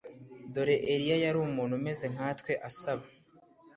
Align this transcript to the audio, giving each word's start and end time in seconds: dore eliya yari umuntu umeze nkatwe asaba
dore 0.53 0.75
eliya 0.93 1.17
yari 1.23 1.37
umuntu 1.47 1.73
umeze 1.79 2.05
nkatwe 2.13 2.51
asaba 2.69 3.05